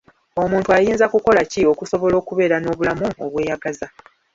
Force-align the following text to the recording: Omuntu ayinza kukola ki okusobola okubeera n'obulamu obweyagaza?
Omuntu 0.43 0.69
ayinza 0.77 1.05
kukola 1.13 1.41
ki 1.51 1.61
okusobola 1.71 2.15
okubeera 2.21 2.57
n'obulamu 2.59 3.07
obweyagaza? 3.25 3.87